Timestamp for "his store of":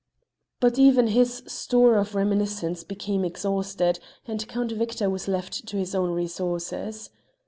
1.09-2.15